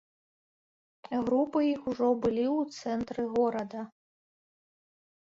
Групы 1.25 1.59
іх 1.73 1.81
ужо 1.93 2.09
былі 2.25 2.47
ў 2.49 2.81
цэнтры 2.81 3.21
горада. 3.39 3.89